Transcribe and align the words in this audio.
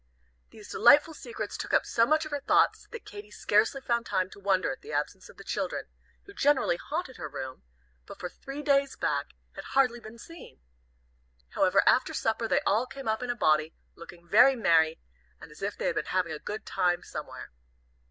These 0.49 0.71
delightful 0.71 1.13
secrets 1.13 1.55
took 1.55 1.75
up 1.75 1.85
so 1.85 2.07
much 2.07 2.25
of 2.25 2.31
her 2.31 2.39
thoughts, 2.39 2.87
that 2.89 3.05
Katy 3.05 3.29
scarcely 3.29 3.81
found 3.81 4.07
time 4.07 4.31
to 4.31 4.39
wonder 4.39 4.71
at 4.71 4.81
the 4.81 4.91
absence 4.91 5.29
of 5.29 5.37
the 5.37 5.43
children, 5.43 5.85
who 6.23 6.33
generally 6.33 6.77
haunted 6.77 7.17
her 7.17 7.29
room, 7.29 7.61
but 8.07 8.15
who 8.15 8.21
for 8.27 8.29
three 8.29 8.63
days 8.63 8.95
back 8.95 9.27
had 9.51 9.63
hardly 9.75 9.99
been 9.99 10.17
seen. 10.17 10.59
However, 11.49 11.83
after 11.85 12.15
supper 12.15 12.47
they 12.47 12.61
all 12.61 12.87
came 12.87 13.07
up 13.07 13.21
in 13.21 13.29
a 13.29 13.35
body, 13.35 13.75
looking 13.95 14.27
very 14.27 14.55
merry, 14.55 14.99
and 15.39 15.51
as 15.51 15.61
if 15.61 15.77
they 15.77 15.85
had 15.85 15.93
been 15.95 16.05
having 16.05 16.33
a 16.33 16.39
good 16.39 16.65
time 16.65 17.03
somewhere. 17.03 17.51